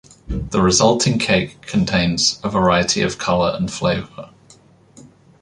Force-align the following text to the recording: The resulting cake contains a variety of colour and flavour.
The 0.27 0.63
resulting 0.63 1.19
cake 1.19 1.61
contains 1.61 2.39
a 2.43 2.49
variety 2.49 3.01
of 3.01 3.19
colour 3.19 3.55
and 3.55 3.71
flavour. 3.71 4.31